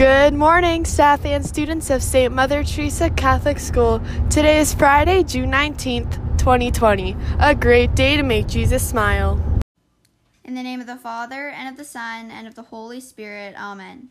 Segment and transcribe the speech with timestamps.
[0.00, 2.32] Good morning, staff and students of St.
[2.32, 4.00] Mother Teresa Catholic School.
[4.30, 7.14] Today is Friday, June 19th, 2020.
[7.38, 9.38] A great day to make Jesus smile.
[10.42, 13.54] In the name of the Father, and of the Son, and of the Holy Spirit.
[13.58, 14.08] Amen.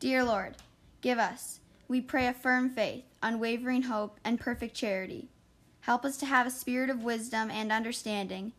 [0.00, 0.56] Dear Lord,
[1.00, 5.28] give us, we pray, a firm faith, unwavering hope, and perfect charity.
[5.82, 8.50] Help us to have a spirit of wisdom and understanding,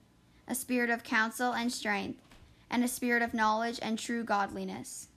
[0.47, 2.21] a spirit of counsel and strength,
[2.69, 5.09] and a spirit of knowledge and true godliness.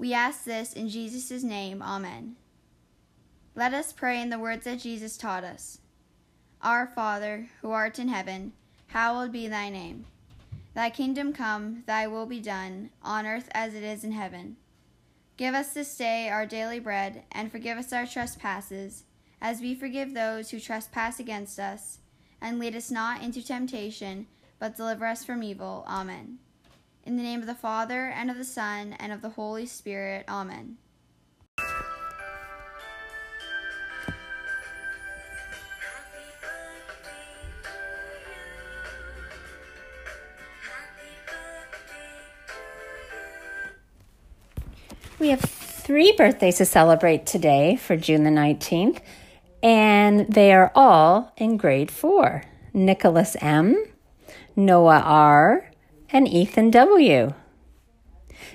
[0.00, 1.82] We ask this in Jesus' name.
[1.82, 2.36] Amen.
[3.54, 5.76] Let us pray in the words that Jesus taught us
[6.62, 8.54] Our Father, who art in heaven,
[8.86, 10.06] hallowed be thy name.
[10.74, 14.56] Thy kingdom come, thy will be done, on earth as it is in heaven.
[15.36, 19.04] Give us this day our daily bread, and forgive us our trespasses,
[19.38, 21.98] as we forgive those who trespass against us.
[22.40, 24.28] And lead us not into temptation,
[24.58, 25.84] but deliver us from evil.
[25.86, 26.38] Amen.
[27.04, 30.26] In the name of the Father, and of the Son, and of the Holy Spirit.
[30.28, 30.76] Amen.
[45.18, 49.00] We have three birthdays to celebrate today for June the 19th,
[49.62, 53.84] and they are all in grade four Nicholas M.,
[54.56, 55.69] Noah R.,
[56.12, 57.32] and Ethan W.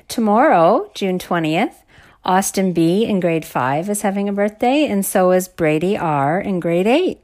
[0.07, 1.83] Tomorrow, June 20th,
[2.23, 3.05] Austin B.
[3.05, 6.39] in grade 5 is having a birthday, and so is Brady R.
[6.39, 7.19] in grade 8,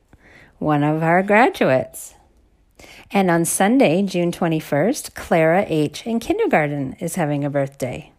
[0.59, 2.13] one of our graduates.
[3.11, 6.05] And on Sunday, June 21st, Clara H.
[6.05, 8.10] in kindergarten is having a birthday.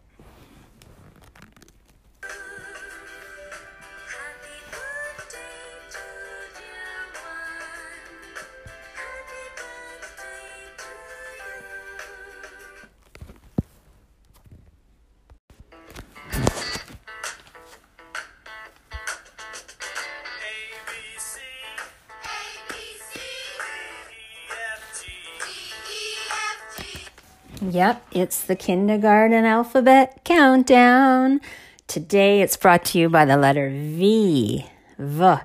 [27.69, 31.39] Yep, it's the kindergarten alphabet countdown.
[31.87, 34.65] Today it's brought to you by the letter V.
[34.99, 35.35] V.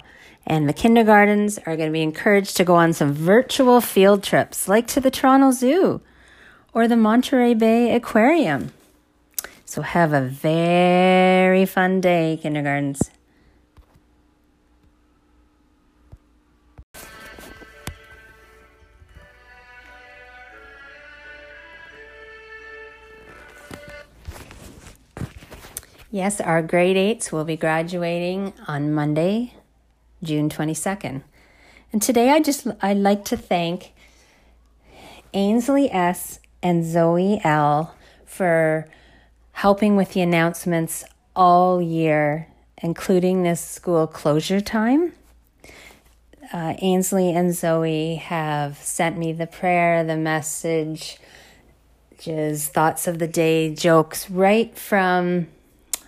[0.44, 4.66] And the kindergartens are going to be encouraged to go on some virtual field trips,
[4.66, 6.00] like to the Toronto Zoo
[6.74, 8.72] or the Monterey Bay Aquarium.
[9.64, 13.12] So have a very fun day, kindergartens.
[26.10, 29.52] Yes, our grade eights will be graduating on Monday,
[30.22, 31.20] June 22nd.
[31.92, 33.92] And today I just I'd like to thank
[35.34, 38.88] Ainsley S and Zoe L for
[39.52, 41.04] helping with the announcements
[41.36, 42.48] all year,
[42.82, 45.12] including this school closure time.
[46.50, 51.18] Uh, Ainsley and Zoe have sent me the prayer, the message,
[52.18, 55.48] just thoughts of the day, jokes right from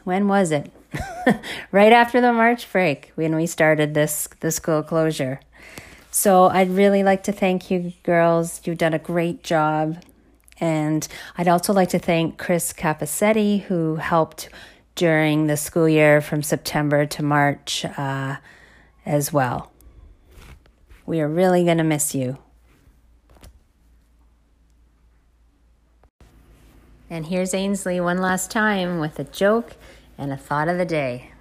[0.05, 0.71] when was it?
[1.73, 5.41] right after the March break when we started this the school closure.
[6.11, 8.61] So I'd really like to thank you girls.
[8.65, 10.03] You've done a great job.
[10.59, 11.07] And
[11.39, 14.51] I'd also like to thank Chris Capacetti, who helped
[14.95, 18.37] during the school year from September to March uh,
[19.07, 19.73] as well.
[21.07, 22.37] We are really going to miss you.
[27.13, 29.75] And here's Ainsley one last time with a joke
[30.17, 31.33] and a thought of the day.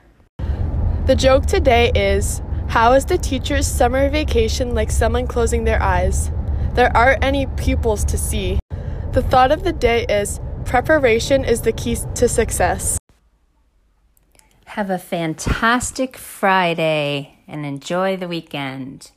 [1.05, 6.31] The joke today is How is the teacher's summer vacation like someone closing their eyes?
[6.73, 8.57] There aren't any pupils to see.
[9.11, 12.97] The thought of the day is Preparation is the key to success.
[14.65, 19.11] Have a fantastic Friday and enjoy the weekend.